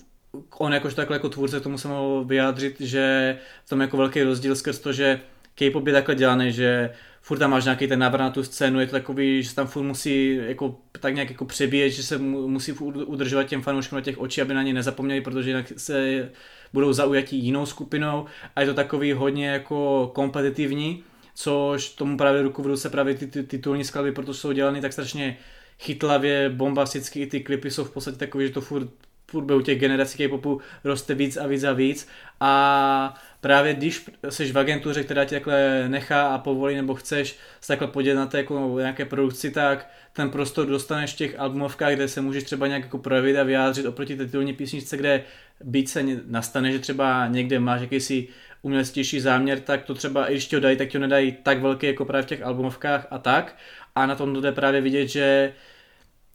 on 0.58 0.74
jakož 0.74 0.94
takhle 0.94 1.16
jako 1.16 1.30
tvůrce 1.30 1.60
tomu 1.60 1.78
se 1.78 1.88
mohl 1.88 2.24
vyjádřit, 2.24 2.82
že 2.82 3.38
v 3.66 3.70
tom 3.70 3.82
jako 3.82 3.98
velký 3.98 4.24
rozdíl 4.24 4.56
skrz 4.56 4.80
to, 4.80 4.94
že 4.94 5.20
K-pop 5.56 5.88
je 5.88 5.94
takhle 5.94 6.16
dělaný, 6.16 6.52
že 6.52 6.90
furt 7.24 7.40
tam 7.40 7.52
máš 7.52 7.64
nějaký 7.64 7.88
ten 7.88 8.00
návrat 8.00 8.24
na 8.24 8.30
tu 8.30 8.44
scénu, 8.44 8.80
je 8.80 8.86
to 8.86 8.92
takový, 8.92 9.44
že 9.44 9.56
tam 9.56 9.68
furt 9.68 9.84
musí 9.84 10.36
jako, 10.36 10.80
tak 10.92 11.14
nějak 11.14 11.30
jako 11.30 11.46
přebíjet, 11.46 11.92
že 11.92 12.04
se 12.04 12.18
musí 12.18 12.72
udržovat 12.72 13.44
těm 13.44 13.62
fanouškům 13.62 13.96
na 13.96 14.02
těch 14.02 14.18
očí, 14.18 14.42
aby 14.42 14.54
na 14.54 14.64
ně 14.64 14.74
nezapomněli, 14.74 15.22
protože 15.22 15.50
jinak 15.50 15.74
se 15.78 16.30
budou 16.74 16.94
zaujatí 16.94 17.38
jinou 17.38 17.66
skupinou. 17.66 18.26
A 18.56 18.62
je 18.62 18.68
to 18.68 18.74
takový 18.74 19.14
hodně 19.14 19.48
jako 19.48 20.12
kompetitivní, 20.16 21.04
což 21.36 21.90
tomu 21.90 22.18
právě 22.18 22.42
ruku 22.42 22.64
v 22.64 22.68
ruce 22.68 22.90
právě 22.90 23.16
ty, 23.16 23.28
ty 23.28 23.44
titulní 23.44 23.84
skladby, 23.84 24.12
protože 24.12 24.40
jsou 24.40 24.52
dělané 24.52 24.82
tak 24.82 24.94
strašně 24.94 25.38
chytlavě, 25.80 26.50
bombasticky, 26.50 27.22
i 27.22 27.28
ty 27.28 27.40
klipy 27.40 27.72
jsou 27.72 27.84
v 27.84 27.92
podstatě 27.92 28.18
takové, 28.18 28.48
že 28.48 28.54
to 28.54 28.62
furt 28.62 28.90
furt 29.34 29.52
u 29.52 29.62
těch 29.62 29.80
generací 29.80 30.18
K-popu 30.18 30.62
roste 30.84 31.14
víc 31.14 31.38
a 31.38 31.48
víc 31.48 31.64
a 31.64 31.74
víc. 31.74 32.08
A 32.40 33.14
právě 33.44 33.74
když 33.74 34.06
jsi 34.30 34.52
v 34.52 34.58
agentuře, 34.58 35.04
která 35.04 35.26
tě 35.26 35.36
takhle 35.36 35.90
nechá 35.90 36.28
a 36.28 36.38
povolí 36.38 36.76
nebo 36.76 36.96
chceš 36.96 37.38
se 37.62 37.68
takhle 37.68 37.88
podílet 37.88 38.18
na 38.18 38.26
té 38.26 38.38
jako 38.38 38.76
nějaké 38.80 39.06
produkci, 39.06 39.52
tak 39.52 39.90
ten 40.14 40.30
prostor 40.30 40.68
dostaneš 40.68 41.14
v 41.14 41.18
těch 41.18 41.40
albumovkách, 41.40 41.94
kde 41.94 42.08
se 42.08 42.22
můžeš 42.22 42.44
třeba 42.44 42.68
nějak 42.68 42.84
jako 42.84 42.98
projevit 42.98 43.38
a 43.38 43.44
vyjádřit 43.44 43.86
oproti 43.86 44.18
titulní 44.18 44.54
písničce, 44.54 44.98
kde 44.98 45.24
být 45.64 45.90
se 45.90 46.04
nastane, 46.26 46.72
že 46.72 46.80
třeba 46.80 47.28
někde 47.28 47.60
máš 47.60 47.82
jakýsi 47.82 48.28
umělectější 48.62 49.20
záměr, 49.20 49.60
tak 49.60 49.84
to 49.84 49.94
třeba, 49.94 50.28
i 50.28 50.34
když 50.34 50.48
ti 50.48 50.56
ho 50.56 50.60
dají, 50.62 50.78
tak 50.78 50.90
ti 50.90 50.98
ho 50.98 51.02
nedají 51.02 51.32
tak 51.44 51.62
velký 51.62 51.88
jako 51.88 52.06
právě 52.06 52.24
v 52.24 52.26
těch 52.26 52.42
albumovkách 52.42 53.08
a 53.12 53.18
tak. 53.18 53.56
A 53.96 54.06
na 54.06 54.16
tom 54.16 54.42
jde 54.42 54.52
právě 54.52 54.82
vidět, 54.82 55.08
že 55.08 55.54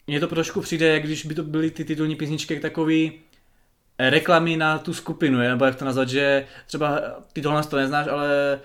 mně 0.07 0.21
to 0.21 0.27
trošku 0.27 0.61
přijde, 0.61 1.01
když 1.01 1.27
by 1.27 1.35
to 1.35 1.43
byly 1.43 1.71
ty 1.71 1.85
titulní 1.85 2.17
písničky, 2.17 2.61
takový 2.61 3.13
reklamy 3.99 4.57
na 4.57 4.79
tu 4.79 4.95
skupinu, 4.95 5.39
nebo 5.39 5.65
jak 5.65 5.77
to 5.77 5.85
nazvat, 5.85 6.09
že 6.09 6.47
třeba 6.67 7.01
ty 7.33 7.43
tohle 7.43 7.65
to 7.65 7.77
neznáš, 7.77 8.07
ale 8.07 8.59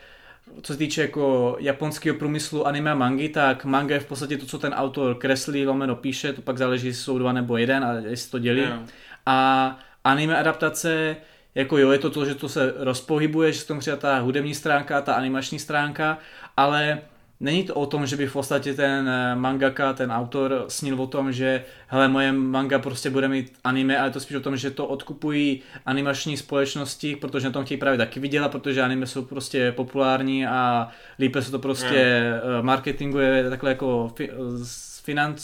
co 0.61 0.73
se 0.73 0.79
týče 0.79 1.01
jako 1.01 1.55
japonského 1.59 2.17
průmyslu 2.17 2.67
anime 2.67 2.91
a 2.91 2.95
mangy, 2.95 3.29
tak 3.29 3.65
manga 3.65 3.93
je 3.93 3.99
v 3.99 4.05
podstatě 4.05 4.37
to, 4.37 4.45
co 4.45 4.59
ten 4.59 4.73
autor 4.73 5.15
kreslí, 5.15 5.65
lomeno 5.65 5.95
píše, 5.95 6.33
to 6.33 6.41
pak 6.41 6.57
záleží, 6.57 6.87
jestli 6.87 7.03
jsou 7.03 7.17
dva 7.17 7.31
nebo 7.31 7.57
jeden 7.57 7.83
a 7.83 7.93
jestli 7.93 8.31
to 8.31 8.39
dělí. 8.39 8.61
Yeah. 8.61 8.79
A 9.25 9.79
anime 10.03 10.37
adaptace, 10.37 11.15
jako 11.55 11.77
jo, 11.77 11.91
je 11.91 11.99
to 11.99 12.09
to, 12.09 12.25
že 12.25 12.35
to 12.35 12.49
se 12.49 12.73
rozpohybuje, 12.77 13.51
že 13.51 13.59
se 13.59 13.67
tomu 13.67 13.79
přijde 13.79 13.97
ta 13.97 14.19
hudební 14.19 14.55
stránka, 14.55 15.01
ta 15.01 15.13
animační 15.13 15.59
stránka, 15.59 16.17
ale 16.57 17.01
není 17.39 17.63
to 17.63 17.75
o 17.75 17.85
tom, 17.85 18.05
že 18.05 18.17
by 18.17 18.27
v 18.27 18.33
podstatě 18.33 18.73
ten 18.73 19.09
eh, 19.09 19.35
mangaka, 19.35 19.93
ten 19.93 20.11
autor 20.11 20.65
snil 20.67 21.01
o 21.01 21.07
tom, 21.07 21.31
že 21.31 21.65
hele, 21.87 22.07
moje 22.07 22.31
manga 22.31 22.79
prostě 22.79 23.09
bude 23.09 23.27
mít 23.27 23.53
anime, 23.63 23.97
ale 23.99 24.11
to 24.11 24.19
spíš 24.19 24.37
o 24.37 24.41
tom, 24.41 24.57
že 24.57 24.71
to 24.71 24.85
odkupují 24.85 25.61
animační 25.85 26.37
společnosti, 26.37 27.15
protože 27.15 27.47
na 27.47 27.51
tom 27.51 27.65
chtějí 27.65 27.77
právě 27.77 27.97
taky 27.97 28.19
vydělat, 28.19 28.51
protože 28.51 28.81
anime 28.81 29.07
jsou 29.07 29.25
prostě 29.25 29.71
populární 29.71 30.47
a 30.47 30.89
lípe 31.19 31.41
se 31.41 31.51
to 31.51 31.59
prostě 31.59 32.31
mm. 32.59 32.65
marketinguje 32.65 33.49
takhle 33.49 33.69
jako 33.69 34.11
fi, 34.15 34.29
z 34.63 34.99
financ, 34.99 35.41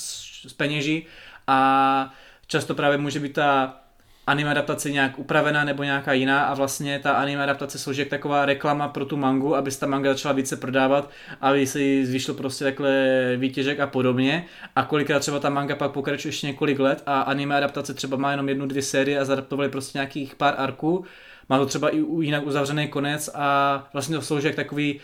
z 0.47 0.53
peněží 0.53 1.05
a 1.47 2.13
často 2.47 2.75
právě 2.75 2.97
může 2.97 3.19
být 3.19 3.33
ta 3.33 3.81
anime 4.27 4.51
adaptace 4.51 4.91
nějak 4.91 5.19
upravená 5.19 5.63
nebo 5.63 5.83
nějaká 5.83 6.13
jiná 6.13 6.43
a 6.43 6.53
vlastně 6.53 6.99
ta 6.99 7.11
anime 7.11 7.43
adaptace 7.43 7.79
slouží 7.79 7.99
jak 7.99 8.09
taková 8.09 8.45
reklama 8.45 8.87
pro 8.87 9.05
tu 9.05 9.17
mangu, 9.17 9.55
aby 9.55 9.71
se 9.71 9.79
ta 9.79 9.87
manga 9.87 10.13
začala 10.13 10.33
více 10.33 10.55
prodávat, 10.55 11.09
aby 11.41 11.67
se 11.67 11.81
jí 11.81 12.05
zvýšil 12.05 12.33
prostě 12.33 12.63
takhle 12.63 12.91
výtěžek 13.37 13.79
a 13.79 13.87
podobně. 13.87 14.45
A 14.75 14.83
kolikrát 14.83 15.19
třeba 15.19 15.39
ta 15.39 15.49
manga 15.49 15.75
pak 15.75 15.91
pokračuje 15.91 16.29
ještě 16.29 16.47
několik 16.47 16.79
let 16.79 17.03
a 17.05 17.21
anime 17.21 17.57
adaptace 17.57 17.93
třeba 17.93 18.17
má 18.17 18.31
jenom 18.31 18.49
jednu, 18.49 18.67
dvě 18.67 18.81
série 18.81 19.19
a 19.19 19.25
zadaptovali 19.25 19.69
prostě 19.69 19.97
nějakých 19.97 20.35
pár 20.35 20.53
arků, 20.57 21.05
má 21.49 21.57
to 21.57 21.65
třeba 21.65 21.89
i 21.89 22.03
jinak 22.21 22.45
uzavřený 22.45 22.87
konec 22.87 23.29
a 23.33 23.87
vlastně 23.93 24.15
to 24.15 24.21
slouží 24.21 24.47
jak 24.47 24.55
takový 24.55 24.99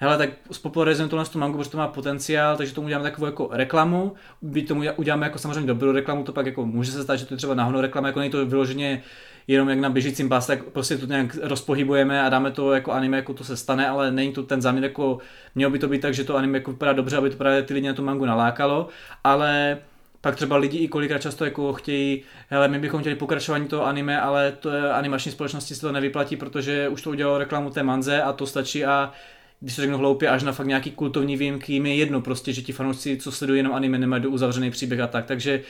hele, 0.00 0.18
tak 0.18 0.30
spopularizujeme 0.50 1.10
tohle 1.10 1.24
tu 1.24 1.38
mangu, 1.38 1.58
protože 1.58 1.70
to 1.70 1.78
má 1.78 1.88
potenciál, 1.88 2.56
takže 2.56 2.74
tomu 2.74 2.84
uděláme 2.84 3.10
takovou 3.10 3.26
jako 3.26 3.48
reklamu, 3.52 4.12
byť 4.42 4.68
tomu 4.68 4.82
uděláme 4.96 5.26
jako 5.26 5.38
samozřejmě 5.38 5.66
dobrou 5.66 5.92
reklamu, 5.92 6.24
to 6.24 6.32
pak 6.32 6.46
jako 6.46 6.66
může 6.66 6.92
se 6.92 7.02
stát, 7.02 7.16
že 7.16 7.26
to 7.26 7.34
je 7.34 7.38
třeba 7.38 7.54
náhodou 7.54 7.80
reklama, 7.80 8.08
jako 8.08 8.18
není 8.18 8.30
to 8.30 8.46
vyloženě 8.46 9.02
jenom 9.46 9.68
jak 9.68 9.78
na 9.78 9.90
běžícím 9.90 10.28
pás, 10.28 10.46
tak 10.46 10.64
prostě 10.64 10.98
to 10.98 11.06
nějak 11.06 11.36
rozpohybujeme 11.42 12.22
a 12.22 12.28
dáme 12.28 12.50
to 12.50 12.72
jako 12.72 12.92
anime, 12.92 13.16
jako 13.16 13.34
to 13.34 13.44
se 13.44 13.56
stane, 13.56 13.88
ale 13.88 14.12
není 14.12 14.32
to 14.32 14.42
ten 14.42 14.62
záměr, 14.62 14.84
jako 14.84 15.18
mělo 15.54 15.70
by 15.70 15.78
to 15.78 15.88
být 15.88 16.00
tak, 16.00 16.14
že 16.14 16.24
to 16.24 16.36
anime 16.36 16.58
jako 16.58 16.70
vypadá 16.70 16.92
dobře, 16.92 17.16
aby 17.16 17.30
to 17.30 17.36
právě 17.36 17.62
ty 17.62 17.74
lidi 17.74 17.88
na 17.88 17.94
tu 17.94 18.02
mangu 18.02 18.24
nalákalo, 18.24 18.88
ale 19.24 19.78
pak 20.20 20.36
třeba 20.36 20.56
lidi 20.56 20.78
i 20.78 20.88
kolikrát 20.88 21.18
často 21.18 21.44
jako 21.44 21.72
chtějí, 21.72 22.22
hele, 22.48 22.68
my 22.68 22.78
bychom 22.78 23.00
chtěli 23.00 23.16
pokračování 23.16 23.68
toho 23.68 23.86
anime, 23.86 24.20
ale 24.20 24.52
to 24.52 24.70
animační 24.92 25.32
společnosti 25.32 25.74
se 25.74 25.80
to 25.80 25.92
nevyplatí, 25.92 26.36
protože 26.36 26.88
už 26.88 27.02
to 27.02 27.10
udělalo 27.10 27.38
reklamu 27.38 27.70
té 27.70 27.82
manze 27.82 28.22
a 28.22 28.32
to 28.32 28.46
stačí 28.46 28.84
a 28.84 29.12
když 29.60 29.74
se 29.74 29.82
řeknu 29.82 29.98
hloupě, 29.98 30.28
až 30.28 30.42
na 30.42 30.52
fakt 30.52 30.66
nějaký 30.66 30.90
kultovní 30.90 31.36
výjimky, 31.36 31.72
jim 31.72 31.86
je 31.86 31.94
jedno 31.94 32.20
prostě, 32.20 32.52
že 32.52 32.62
ti 32.62 32.72
fanoušci, 32.72 33.16
co 33.16 33.32
sledují 33.32 33.58
jenom 33.58 33.72
anime, 33.72 33.98
nemají 33.98 34.22
do 34.22 34.30
uzavřený 34.30 34.70
příběh 34.70 35.00
a 35.00 35.06
tak. 35.06 35.26
Takže 35.26 35.62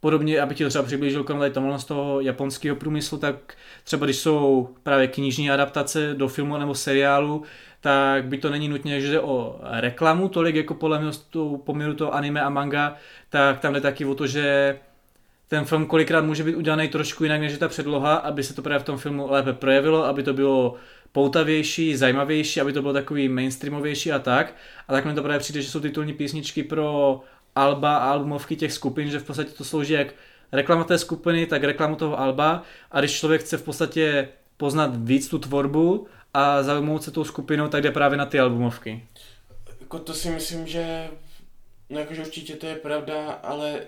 podobně, 0.00 0.40
aby 0.40 0.54
ti 0.54 0.64
to 0.64 0.70
třeba 0.70 0.84
přiblížil 0.84 1.24
kromě 1.24 1.50
tomhle 1.50 1.78
z 1.78 1.84
toho 1.84 2.20
japonského 2.20 2.76
průmyslu, 2.76 3.18
tak 3.18 3.54
třeba 3.84 4.06
když 4.06 4.16
jsou 4.16 4.68
právě 4.82 5.06
knižní 5.06 5.50
adaptace 5.50 6.14
do 6.14 6.28
filmu 6.28 6.56
nebo 6.58 6.74
seriálu, 6.74 7.42
tak 7.80 8.24
by 8.24 8.38
to 8.38 8.50
není 8.50 8.68
nutně, 8.68 9.00
že 9.00 9.10
jde 9.10 9.20
o 9.20 9.60
reklamu 9.62 10.28
tolik 10.28 10.56
jako 10.56 10.74
podle 10.74 11.00
mě 11.00 11.10
poměru 11.64 11.94
toho 11.94 12.14
anime 12.14 12.40
a 12.40 12.48
manga, 12.48 12.96
tak 13.30 13.60
tam 13.60 13.72
jde 13.72 13.80
taky 13.80 14.04
o 14.04 14.14
to, 14.14 14.26
že 14.26 14.76
ten 15.48 15.64
film 15.64 15.86
kolikrát 15.86 16.24
může 16.24 16.44
být 16.44 16.54
udělaný 16.54 16.88
trošku 16.88 17.24
jinak 17.24 17.40
než 17.40 17.58
ta 17.58 17.68
předloha, 17.68 18.14
aby 18.14 18.42
se 18.42 18.54
to 18.54 18.62
právě 18.62 18.78
v 18.78 18.84
tom 18.84 18.98
filmu 18.98 19.30
lépe 19.30 19.52
projevilo, 19.52 20.04
aby 20.04 20.22
to 20.22 20.34
bylo 20.34 20.74
poutavější, 21.12 21.96
zajímavější, 21.96 22.60
aby 22.60 22.72
to 22.72 22.82
bylo 22.82 22.92
takový 22.92 23.28
mainstreamovější 23.28 24.12
a 24.12 24.18
tak. 24.18 24.54
A 24.88 24.92
tak 24.92 25.04
mi 25.04 25.14
to 25.14 25.22
právě 25.22 25.38
přijde, 25.38 25.62
že 25.62 25.70
jsou 25.70 25.80
titulní 25.80 26.12
písničky 26.12 26.62
pro 26.62 27.20
alba 27.54 27.96
a 27.96 28.10
albumovky 28.10 28.56
těch 28.56 28.72
skupin, 28.72 29.10
že 29.10 29.18
v 29.18 29.24
podstatě 29.24 29.50
to 29.50 29.64
slouží 29.64 29.92
jak 29.92 30.14
reklama 30.52 30.84
té 30.84 30.98
skupiny, 30.98 31.46
tak 31.46 31.64
reklamu 31.64 31.96
toho 31.96 32.20
alba 32.20 32.62
a 32.90 33.00
když 33.00 33.18
člověk 33.18 33.40
chce 33.40 33.56
v 33.56 33.62
podstatě 33.62 34.28
poznat 34.56 34.90
víc 34.96 35.28
tu 35.28 35.38
tvorbu 35.38 36.06
a 36.34 36.62
zaujmout 36.62 37.02
se 37.02 37.10
tou 37.10 37.24
skupinou, 37.24 37.68
tak 37.68 37.82
jde 37.82 37.90
právě 37.90 38.18
na 38.18 38.26
ty 38.26 38.40
albumovky. 38.40 39.06
Jako 39.80 39.98
to 39.98 40.14
si 40.14 40.30
myslím, 40.30 40.66
že 40.66 41.10
no 41.90 41.98
jakože 41.98 42.22
určitě 42.22 42.56
to 42.56 42.66
je 42.66 42.74
pravda, 42.74 43.32
ale 43.32 43.80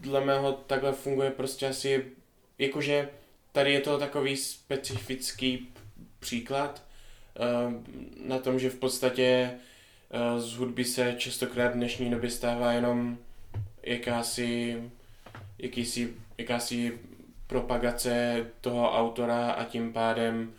dle 0.00 0.24
mého 0.24 0.52
takhle 0.52 0.92
funguje 0.92 1.30
prostě 1.30 1.68
asi, 1.68 2.04
jakože 2.58 3.08
tady 3.52 3.72
je 3.72 3.80
to 3.80 3.98
takový 3.98 4.36
specifický 4.36 5.68
příklad 6.20 6.82
eh, 7.36 7.40
na 8.26 8.38
tom, 8.38 8.58
že 8.58 8.70
v 8.70 8.78
podstatě 8.78 9.50
eh, 10.10 10.40
z 10.40 10.52
hudby 10.52 10.84
se 10.84 11.14
častokrát 11.18 11.72
v 11.72 11.76
dnešní 11.76 12.10
době 12.10 12.30
stává 12.30 12.72
jenom 12.72 13.18
jakási, 13.82 14.82
jakýsi, 15.58 16.14
jakási 16.38 16.98
propagace 17.46 18.46
toho 18.60 18.98
autora 18.98 19.50
a 19.50 19.64
tím 19.64 19.92
pádem 19.92 20.52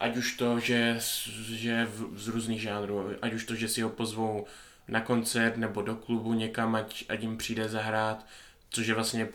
ať 0.00 0.16
už 0.16 0.36
to, 0.36 0.60
že, 0.60 0.98
že 1.46 1.84
v, 1.84 2.18
z 2.18 2.28
různých 2.28 2.60
žánrů, 2.60 3.10
ať 3.22 3.32
už 3.32 3.44
to, 3.44 3.54
že 3.54 3.68
si 3.68 3.82
ho 3.82 3.90
pozvou 3.90 4.46
na 4.88 5.00
koncert 5.00 5.56
nebo 5.56 5.82
do 5.82 5.96
klubu 5.96 6.34
někam, 6.34 6.74
ať, 6.74 7.04
ať 7.08 7.20
jim 7.22 7.36
přijde 7.36 7.68
zahrát, 7.68 8.26
což 8.70 8.86
je 8.86 8.94
vlastně 8.94 9.28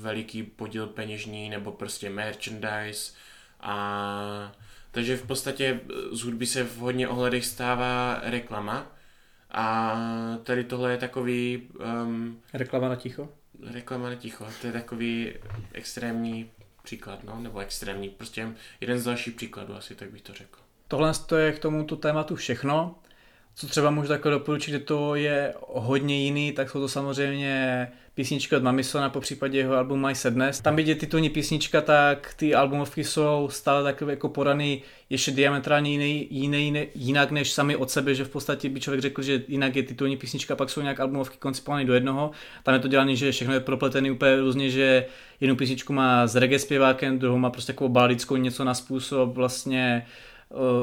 veliký 0.00 0.42
podíl 0.42 0.86
peněžní 0.86 1.50
nebo 1.50 1.72
prostě 1.72 2.10
merchandise 2.10 3.12
a 3.60 4.52
takže 4.96 5.16
v 5.16 5.26
podstatě 5.26 5.80
z 6.12 6.22
hudby 6.22 6.46
se 6.46 6.64
v 6.64 6.76
hodně 6.76 7.08
ohledech 7.08 7.46
stává 7.46 8.20
reklama 8.22 8.96
a 9.50 9.96
tady 10.42 10.64
tohle 10.64 10.90
je 10.90 10.98
takový... 10.98 11.68
Um, 12.04 12.40
reklama 12.52 12.88
na 12.88 12.96
ticho? 12.96 13.28
Reklama 13.72 14.08
na 14.08 14.14
ticho, 14.14 14.46
to 14.60 14.66
je 14.66 14.72
takový 14.72 15.32
extrémní 15.72 16.50
příklad, 16.82 17.24
no, 17.24 17.40
nebo 17.40 17.58
extrémní, 17.58 18.08
prostě 18.08 18.48
jeden 18.80 18.98
z 18.98 19.04
dalších 19.04 19.34
příkladů 19.34 19.74
asi, 19.74 19.94
tak 19.94 20.10
bych 20.10 20.22
to 20.22 20.32
řekl. 20.32 20.58
Tohle 20.88 21.12
je 21.36 21.52
k 21.52 21.58
tomuto 21.58 21.96
tématu 21.96 22.36
všechno. 22.36 22.94
Co 23.54 23.66
třeba 23.66 23.90
můžu 23.90 24.08
takhle 24.08 24.30
doporučit, 24.30 24.70
že 24.70 24.78
to 24.78 25.14
je 25.14 25.54
hodně 25.68 26.24
jiný, 26.24 26.52
tak 26.52 26.70
jsou 26.70 26.80
to 26.80 26.88
samozřejmě 26.88 27.88
písničky 28.16 28.56
od 28.56 28.62
Mamisona, 28.62 29.10
po 29.10 29.20
případě 29.20 29.58
jeho 29.58 29.74
album 29.74 30.06
My 30.06 30.14
Sadness. 30.14 30.60
Tam 30.60 30.76
vidět 30.76 30.94
titulní 30.94 31.30
písnička, 31.30 31.80
tak 31.80 32.34
ty 32.36 32.54
albumovky 32.54 33.04
jsou 33.04 33.48
stále 33.52 33.82
takové 33.82 34.12
jako 34.12 34.28
podaný 34.28 34.82
ještě 35.10 35.30
diametrálně 35.30 35.90
jiný, 35.90 36.28
jiný, 36.30 36.64
jiný, 36.64 36.86
jinak 36.94 37.30
než 37.30 37.52
sami 37.52 37.76
od 37.76 37.90
sebe, 37.90 38.14
že 38.14 38.24
v 38.24 38.28
podstatě 38.28 38.68
by 38.68 38.80
člověk 38.80 39.02
řekl, 39.02 39.22
že 39.22 39.42
jinak 39.48 39.76
je 39.76 39.82
titulní 39.82 40.16
písnička, 40.16 40.56
pak 40.56 40.70
jsou 40.70 40.80
nějak 40.80 41.00
albumovky 41.00 41.36
koncipované 41.38 41.84
do 41.84 41.94
jednoho. 41.94 42.30
Tam 42.62 42.74
je 42.74 42.80
to 42.80 42.88
dělané, 42.88 43.16
že 43.16 43.32
všechno 43.32 43.54
je 43.54 43.60
propletené 43.60 44.10
úplně 44.10 44.36
různě, 44.36 44.70
že 44.70 45.06
jednu 45.40 45.56
písničku 45.56 45.92
má 45.92 46.26
s 46.26 46.36
reggae 46.36 46.58
zpěvákem, 46.58 47.18
druhou 47.18 47.38
má 47.38 47.50
prostě 47.50 47.72
takovou 47.72 47.88
baladickou 47.88 48.36
něco 48.36 48.64
na 48.64 48.74
způsob 48.74 49.34
vlastně 49.34 50.06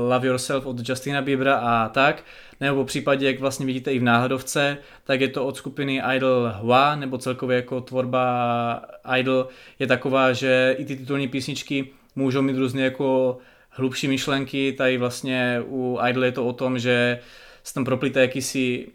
Love 0.10 0.28
Yourself 0.28 0.66
od 0.66 0.90
Justina 0.90 1.22
Biebera 1.22 1.56
a 1.56 1.90
tak, 1.90 2.24
nebo 2.62 2.84
v 2.84 2.88
případě, 2.88 3.28
jak 3.28 3.40
vlastně 3.40 3.66
vidíte 3.66 3.94
i 3.94 4.00
v 4.00 4.04
náhodovce, 4.04 4.78
tak 5.04 5.22
je 5.22 5.28
to 5.28 5.46
od 5.46 5.58
skupiny 5.58 6.02
Idol 6.16 6.52
Hua, 6.60 6.96
nebo 6.96 7.18
celkově 7.18 7.56
jako 7.56 7.82
tvorba 7.82 8.82
Idol 9.18 9.48
je 9.80 9.88
taková, 9.88 10.34
že 10.34 10.76
i 10.78 10.86
ty 10.86 10.96
titulní 10.96 11.28
písničky 11.28 11.90
můžou 12.16 12.42
mít 12.42 12.58
různě 12.58 12.84
jako 12.84 13.38
hlubší 13.70 14.08
myšlenky, 14.08 14.74
tady 14.74 14.98
vlastně 14.98 15.62
u 15.66 16.00
Idol 16.10 16.26
je 16.26 16.32
to 16.32 16.48
o 16.48 16.54
tom, 16.54 16.80
že 16.80 17.20
se 17.64 17.74
tam 17.74 17.86
proplíte 17.86 18.22
jakýsi 18.22 18.88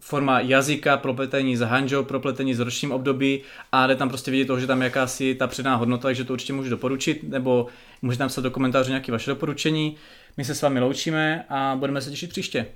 forma 0.00 0.40
jazyka, 0.40 0.96
propletení 0.96 1.56
s 1.56 1.60
Hanžou, 1.60 2.04
propletení 2.04 2.54
s 2.54 2.58
ročním 2.58 2.92
období 2.92 3.40
a 3.72 3.86
jde 3.86 3.96
tam 3.96 4.08
prostě 4.08 4.30
vidět 4.30 4.46
to, 4.46 4.60
že 4.60 4.66
tam 4.66 4.82
je 4.82 4.84
jakási 4.84 5.34
ta 5.34 5.46
předná 5.46 5.76
hodnota, 5.76 6.08
takže 6.08 6.24
to 6.24 6.32
určitě 6.32 6.52
můžu 6.52 6.70
doporučit, 6.70 7.22
nebo 7.22 7.66
můžete 8.02 8.24
napsat 8.24 8.40
do 8.40 8.50
komentářů 8.50 8.88
nějaké 8.88 9.12
vaše 9.12 9.30
doporučení. 9.30 9.96
My 10.36 10.44
se 10.44 10.54
s 10.54 10.62
vámi 10.62 10.80
loučíme 10.80 11.44
a 11.48 11.76
budeme 11.78 12.00
se 12.00 12.10
těšit 12.10 12.30
příště. 12.30 12.66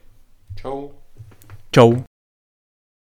Čau. 0.62 0.88
Čau. 1.70 2.11